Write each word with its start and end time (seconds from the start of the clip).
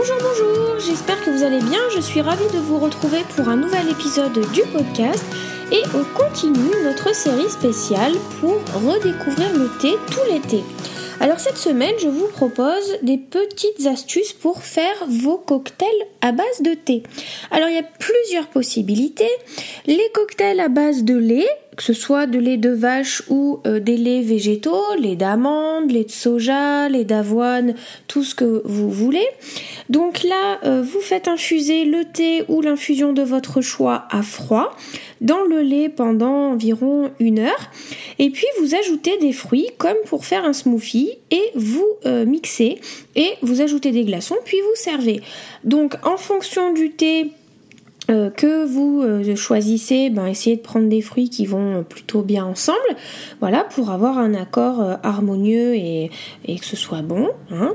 Bonjour, 0.00 0.16
bonjour, 0.22 0.78
j'espère 0.78 1.22
que 1.22 1.28
vous 1.28 1.42
allez 1.42 1.58
bien. 1.58 1.78
Je 1.94 2.00
suis 2.00 2.22
ravie 2.22 2.50
de 2.54 2.58
vous 2.58 2.78
retrouver 2.78 3.18
pour 3.36 3.50
un 3.50 3.56
nouvel 3.56 3.86
épisode 3.90 4.32
du 4.50 4.62
podcast. 4.72 5.22
Et 5.72 5.82
on 5.94 6.04
continue 6.18 6.70
notre 6.82 7.14
série 7.14 7.50
spéciale 7.50 8.14
pour 8.40 8.54
redécouvrir 8.82 9.52
le 9.52 9.68
thé 9.78 9.98
tout 10.10 10.32
l'été. 10.32 10.64
Alors 11.20 11.38
cette 11.38 11.58
semaine, 11.58 11.94
je 11.98 12.08
vous 12.08 12.28
propose 12.28 12.96
des 13.02 13.18
petites 13.18 13.86
astuces 13.86 14.32
pour 14.32 14.62
faire 14.62 15.04
vos 15.06 15.36
cocktails 15.36 16.06
à 16.22 16.32
base 16.32 16.62
de 16.62 16.72
thé. 16.72 17.02
Alors 17.50 17.68
il 17.68 17.74
y 17.74 17.78
a 17.78 17.82
plusieurs 17.82 18.46
possibilités. 18.46 19.30
Les 19.86 20.10
cocktails 20.14 20.60
à 20.60 20.70
base 20.70 21.04
de 21.04 21.14
lait, 21.14 21.48
que 21.80 21.86
ce 21.86 21.94
soit 21.94 22.26
de 22.26 22.38
lait 22.38 22.58
de 22.58 22.68
vache 22.68 23.22
ou 23.30 23.60
euh, 23.66 23.80
des 23.80 23.96
laits 23.96 24.22
végétaux, 24.22 24.84
lait 24.98 25.16
d'amande, 25.16 25.90
lait 25.90 26.04
de 26.04 26.10
soja, 26.10 26.90
lait 26.90 27.06
d'avoine, 27.06 27.74
tout 28.06 28.22
ce 28.22 28.34
que 28.34 28.60
vous 28.66 28.90
voulez. 28.90 29.26
Donc 29.88 30.22
là, 30.22 30.58
euh, 30.64 30.82
vous 30.82 31.00
faites 31.00 31.26
infuser 31.26 31.86
le 31.86 32.04
thé 32.04 32.44
ou 32.48 32.60
l'infusion 32.60 33.14
de 33.14 33.22
votre 33.22 33.62
choix 33.62 34.06
à 34.10 34.20
froid 34.20 34.76
dans 35.22 35.42
le 35.44 35.62
lait 35.62 35.88
pendant 35.88 36.50
environ 36.50 37.12
une 37.18 37.38
heure. 37.38 37.70
Et 38.18 38.28
puis 38.28 38.46
vous 38.60 38.74
ajoutez 38.74 39.16
des 39.16 39.32
fruits 39.32 39.68
comme 39.78 39.96
pour 40.04 40.26
faire 40.26 40.44
un 40.44 40.52
smoothie 40.52 41.12
et 41.30 41.44
vous 41.54 41.88
euh, 42.04 42.26
mixez 42.26 42.78
et 43.16 43.30
vous 43.40 43.62
ajoutez 43.62 43.90
des 43.90 44.04
glaçons 44.04 44.36
puis 44.44 44.58
vous 44.60 44.76
servez. 44.76 45.22
Donc 45.64 45.94
en 46.04 46.18
fonction 46.18 46.74
du 46.74 46.90
thé, 46.90 47.32
euh, 48.10 48.30
que 48.30 48.64
vous 48.64 49.02
euh, 49.02 49.36
choisissez, 49.36 50.10
ben, 50.10 50.26
essayez 50.26 50.56
de 50.56 50.62
prendre 50.62 50.88
des 50.88 51.00
fruits 51.00 51.30
qui 51.30 51.46
vont 51.46 51.84
plutôt 51.84 52.22
bien 52.22 52.44
ensemble, 52.44 52.78
voilà, 53.38 53.64
pour 53.64 53.90
avoir 53.90 54.18
un 54.18 54.34
accord 54.34 54.80
euh, 54.80 54.96
harmonieux 55.02 55.74
et, 55.76 56.10
que 56.46 56.64
ce 56.64 56.76
soit 56.76 57.02
bon. 57.02 57.28
Hein. 57.50 57.74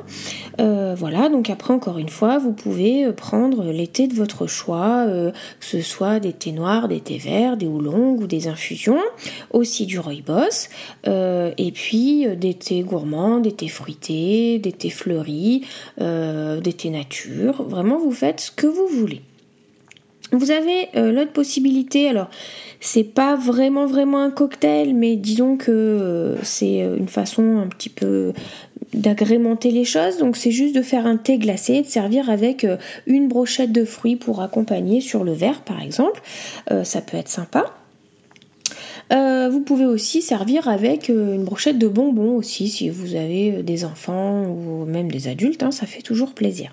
voilà, 0.98 1.30
donc 1.30 1.50
après 1.50 1.74
encore 1.74 1.98
une 1.98 2.10
fois, 2.10 2.38
vous 2.38 2.52
pouvez 2.52 3.12
prendre 3.14 3.72
les 3.72 3.88
thés 3.88 4.08
de 4.08 4.14
votre 4.14 4.48
choix, 4.48 5.06
que 5.08 5.66
ce 5.66 5.82
soit 5.82 6.20
des 6.20 6.34
thés 6.34 6.52
noirs, 6.52 6.88
des 6.88 7.00
thés 7.00 7.18
verts, 7.18 7.58
des 7.58 7.66
oolongs 7.66 8.18
ou 8.18 8.28
des 8.28 8.48
infusions, 8.48 9.00
aussi 9.52 9.86
du 9.86 9.98
rooibos, 9.98 10.70
et 11.06 11.72
puis 11.74 12.28
des 12.36 12.54
thés 12.54 12.82
gourmands, 12.82 13.40
des 13.40 13.54
thés 13.54 13.70
fruités, 13.70 14.60
des 14.60 14.74
thés 14.74 14.90
fleuris, 14.90 15.66
des 15.98 16.74
thés 16.74 16.90
nature. 16.90 17.64
Vraiment, 17.64 17.98
vous 17.98 18.12
faites 18.12 18.42
ce 18.42 18.52
que 18.52 18.68
vous 18.68 18.88
voulez. 18.88 19.22
Vous 20.32 20.52
avez 20.52 20.90
euh, 20.96 21.12
l'autre 21.12 21.32
possibilité, 21.32 22.08
alors 22.08 22.30
c'est 22.80 23.04
pas 23.04 23.36
vraiment 23.36 23.86
vraiment 23.86 24.22
un 24.22 24.32
cocktail, 24.32 24.96
mais 24.96 25.16
disons 25.16 25.56
que 25.56 25.72
euh, 25.72 26.36
c'est 26.44 26.82
euh, 26.82 26.98
une 26.98 27.08
façon 27.08 27.60
un 27.60 27.68
petit 27.68 27.90
peu 27.90 28.34
d'agrémenter 28.94 29.72
les 29.72 29.86
choses. 29.86 30.18
Donc 30.18 30.36
c'est 30.36 30.52
juste 30.52 30.76
de 30.76 30.82
faire 30.82 31.06
un 31.06 31.18
thé 31.18 31.38
glacé 31.38 31.76
et 31.76 31.82
de 31.84 31.88
servir 31.88 32.30
avec 32.30 32.66
une 33.06 33.28
brochette 33.28 33.72
de 33.72 33.86
fruits 33.86 34.16
pour 34.16 34.42
accompagner 34.42 35.00
sur 35.00 35.24
le 35.24 35.34
verre 35.34 35.62
par 35.62 35.82
exemple. 35.82 36.22
ça 36.84 37.02
peut 37.02 37.18
être 37.18 37.30
sympa. 37.30 37.66
vous 39.12 39.60
pouvez 39.62 39.86
aussi 39.86 40.22
servir 40.22 40.70
avec 40.70 41.10
une 41.10 41.44
brochette 41.44 41.78
de 41.78 41.88
bonbons 41.88 42.36
aussi 42.36 42.70
si 42.70 42.90
vous 42.90 43.16
avez 43.16 43.64
des 43.64 43.84
enfants 43.84 44.44
ou 44.46 44.86
même 44.86 45.12
des 45.12 45.28
adultes, 45.28 45.64
hein, 45.64 45.72
ça 45.72 45.88
fait 45.88 46.02
toujours 46.02 46.34
plaisir. 46.34 46.72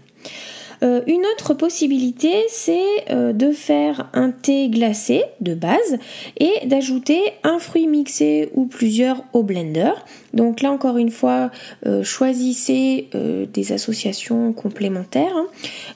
Euh, 0.83 1.01
une 1.07 1.23
autre 1.33 1.55
possibilité, 1.55 2.33
c'est 2.49 3.11
euh, 3.11 3.33
de 3.33 3.53
faire 3.53 4.09
un 4.13 4.31
thé 4.31 4.69
glacé 4.69 5.23
de 5.41 5.55
base 5.55 5.99
et 6.39 6.67
d'ajouter 6.67 7.21
un 7.45 7.59
fruit 7.59 7.87
mixé 7.87 8.51
ou 8.55 8.67
plusieurs 8.67 9.23
au 9.33 9.43
blender. 9.43 9.93
Donc 10.35 10.61
là 10.61 10.73
encore 10.73 10.97
une 10.97 11.11
fois, 11.11 11.51
euh, 11.87 12.03
choisissez 12.03 13.09
des 13.53 13.73
associations 13.73 14.53
complémentaires. 14.53 15.37
Hein. 15.37 15.47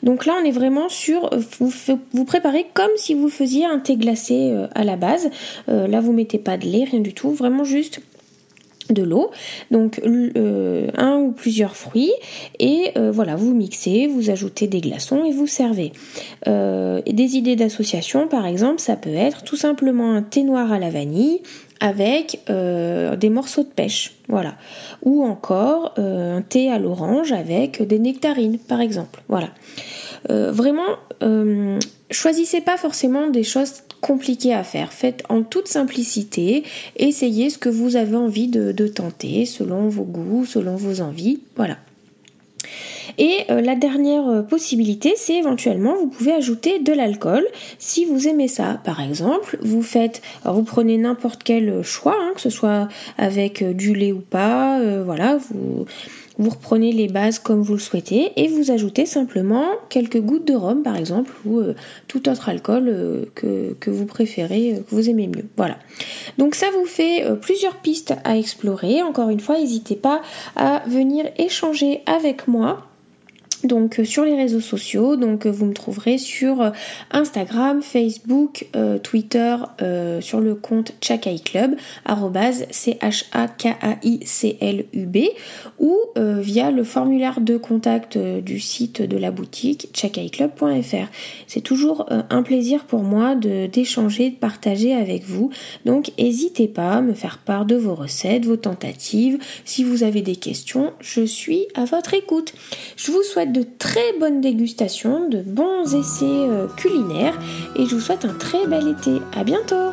Donc 0.03 0.27
là 0.27 0.35
on 0.41 0.45
est 0.45 0.53
vraiment 0.53 0.89
sur, 0.89 1.31
vous, 1.59 1.73
vous 2.13 2.25
préparez 2.25 2.67
comme 2.75 2.91
si 2.97 3.15
vous 3.15 3.29
faisiez 3.29 3.65
un 3.65 3.79
thé 3.79 3.97
glacé 3.97 4.55
à 4.75 4.85
la 4.85 4.97
base. 4.97 5.31
là 5.69 6.01
vous 6.01 6.13
mettez 6.13 6.39
pas 6.39 6.57
de 6.57 6.67
lait, 6.67 6.85
rien 6.85 7.01
du 7.01 7.15
tout, 7.15 7.31
vraiment 7.31 7.65
juste 7.65 8.01
de 8.91 9.03
l'eau, 9.03 9.31
donc 9.71 10.01
euh, 10.05 10.89
un 10.97 11.17
ou 11.17 11.33
plusieurs 11.33 11.77
fruits, 11.77 12.13
et 12.59 12.91
euh, 12.97 13.11
voilà, 13.11 13.37
vous 13.37 13.55
mixez, 13.55 14.07
vous 14.07 14.31
ajoutez 14.31 14.67
des 14.67 14.81
glaçons 14.81 15.25
et 15.25 15.33
vous 15.33 15.47
servez. 15.47 15.93
Euh, 16.47 17.01
des 17.07 17.37
idées 17.37 17.57
d'association, 17.57 18.29
par 18.29 18.47
exemple, 18.47 18.81
ça 18.81 18.97
peut 18.97 19.15
être 19.15 19.43
tout 19.43 19.57
simplement 19.57 20.13
un 20.13 20.23
thé 20.23 20.43
noir 20.43 20.73
à 20.73 20.79
la 20.79 20.91
vanille 20.91 21.41
avec 21.81 22.41
des 22.49 23.29
morceaux 23.29 23.63
de 23.63 23.69
pêche, 23.69 24.15
voilà, 24.29 24.55
ou 25.03 25.23
encore 25.23 25.93
un 25.99 26.41
thé 26.41 26.71
à 26.71 26.79
l'orange 26.79 27.33
avec 27.33 27.83
des 27.83 27.99
nectarines, 27.99 28.59
par 28.59 28.81
exemple, 28.81 29.23
voilà. 29.29 29.51
vraiment, 30.31 30.97
choisissez 32.11 32.61
pas 32.61 32.77
forcément 32.77 33.29
des 33.29 33.43
choses 33.43 33.83
compliquées 34.01 34.55
à 34.55 34.65
faire. 34.65 34.93
Faites 34.93 35.23
en 35.29 35.43
toute 35.43 35.69
simplicité, 35.69 36.65
essayez 36.97 37.51
ce 37.51 37.59
que 37.59 37.69
vous 37.69 37.97
avez 37.97 38.17
envie 38.17 38.49
de, 38.49 38.87
tenter 38.89 39.47
selon 39.47 39.89
vos 39.89 40.05
goûts, 40.05 40.47
selon 40.47 40.77
vos 40.77 41.01
envies. 41.01 41.41
Voilà. 41.57 41.79
Et 43.19 43.45
euh, 43.51 43.61
la 43.61 43.75
dernière 43.75 44.29
euh, 44.29 44.43
possibilité, 44.43 45.15
c'est 45.17 45.37
éventuellement 45.37 45.97
vous 45.97 46.09
pouvez 46.09 46.33
ajouter 46.33 46.79
de 46.79 46.93
l'alcool 46.93 47.45
si 47.79 48.05
vous 48.05 48.29
aimez 48.29 48.49
ça. 48.49 48.81
Par 48.85 49.01
exemple, 49.01 49.59
vous 49.63 49.83
faites, 49.83 50.23
vous 50.45 50.63
prenez 50.63 50.99
n'importe 50.99 51.43
quel 51.43 51.83
choix, 51.83 52.17
hein, 52.19 52.33
que 52.35 52.41
ce 52.41 52.51
soit 52.51 52.89
avec 53.19 53.63
euh, 53.63 53.73
du 53.73 53.95
lait 53.95 54.13
ou 54.13 54.21
pas, 54.21 54.81
voilà, 55.05 55.37
vous 55.37 55.87
vous 56.39 56.51
reprenez 56.51 56.93
les 56.93 57.09
bases 57.09 57.39
comme 57.39 57.63
vous 57.63 57.75
le 57.75 57.79
souhaitez 57.79 58.33
et 58.37 58.49
vous 58.49 58.71
ajoutez 58.71 59.07
simplement 59.07 59.65
quelques 59.89 60.21
gouttes 60.21 60.47
de 60.47 60.55
rhum 60.55 60.83
par 60.83 60.97
exemple 60.97 61.33
ou 61.47 61.61
euh, 61.61 61.75
tout 62.09 62.29
autre 62.29 62.49
alcool 62.49 62.89
euh, 62.89 63.25
que, 63.35 63.91
vous 63.91 64.05
préférez, 64.05 64.75
euh, 64.75 64.77
que 64.81 64.95
vous 64.95 65.09
aimez 65.09 65.29
mieux. 65.29 65.47
Voilà. 65.57 65.79
Donc 66.37 66.55
ça 66.55 66.67
vous 66.79 66.85
fait 66.85 67.25
plusieurs 67.41 67.77
pistes 67.77 68.15
à 68.25 68.37
explorer. 68.37 69.03
Encore 69.03 69.31
une 69.31 69.41
fois, 69.41 69.59
n'hésitez 69.59 69.97
pas 69.97 70.21
à 70.57 70.83
venir 70.87 71.25
échanger 71.39 72.03
avec 72.07 72.49
moi 72.49 72.87
donc 73.65 74.01
euh, 74.01 74.05
sur 74.05 74.25
les 74.25 74.37
réseaux 74.37 74.61
sociaux. 74.61 75.17
Donc 75.17 75.47
euh, 75.47 75.51
vous 75.51 75.67
me 75.67 75.73
trouverez 75.73 76.19
sur 76.19 76.61
euh, 76.61 76.71
Instagram, 77.11 77.83
Facebook, 77.83 78.67
Twitter, 79.03 79.57
sur 80.21 80.41
le 80.41 80.55
compte 80.55 80.93
Chakai 81.01 81.39
Club, 81.39 81.77
c 82.71 82.99
h 83.01 83.25
a 83.33 83.49
ou 85.79 85.97
via 86.17 86.71
le 86.71 86.85
formulaire 86.85 87.41
de 87.41 87.57
contact 87.57 88.19
du 88.19 88.61
site 88.61 89.03
de 89.03 89.17
la 89.17 89.31
boutique 89.31 89.89
chakaiclub.fr. 89.95 91.11
C'est 91.47 91.61
toujours 91.61 92.07
un 92.09 92.43
plaisir 92.43 92.85
pour 92.85 93.03
moi 93.03 93.35
d'échanger, 93.35 94.31
de 94.31 94.37
partager 94.37 94.95
avec 94.95 95.25
vous. 95.25 95.51
Donc 95.85 96.13
n'hésitez 96.19 96.69
pas 96.69 96.95
à 96.95 97.01
me 97.01 97.15
faire 97.15 97.39
part 97.39 97.65
de 97.65 97.77
vos 97.77 97.95
recettes, 97.95 98.45
vos 98.45 98.57
tentatives. 98.57 99.39
Si 99.65 99.85
vous 99.85 100.03
avez 100.03 100.23
des 100.23 100.37
questions, 100.37 100.93
je 101.01 101.23
suis 101.23 101.67
à 101.75 101.85
votre 101.85 102.15
écoute. 102.15 102.55
Je 102.97 103.11
vous 103.11 103.23
souhaite 103.23 103.46
de 103.53 103.65
très 103.79 104.13
bonnes 104.19 104.41
dégustations, 104.41 105.29
de 105.29 105.43
bons 105.43 105.95
essais 105.95 106.25
euh, 106.25 106.67
culinaires 106.77 107.39
et 107.77 107.87
je 107.87 107.95
vous 107.95 108.01
souhaite 108.01 108.25
un 108.25 108.35
très 108.35 108.67
bel 108.67 108.89
été. 108.89 109.21
À 109.35 109.45
bientôt 109.45 109.93